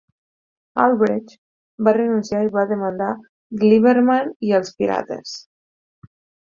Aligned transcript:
Albrecht 0.83 1.35
va 1.89 1.93
renunciar 1.99 2.41
i 2.47 2.51
va 2.57 2.65
demandar 2.73 3.13
Glieberman 3.65 4.35
i 4.51 4.59
els 4.63 4.77
Pirates. 4.81 5.41